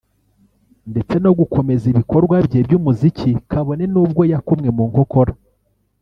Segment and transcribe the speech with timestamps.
[0.91, 5.33] ndetse no gukomeza ibikorwa bye by’umuziki kabone n’ubwo yakomwe mu nkokora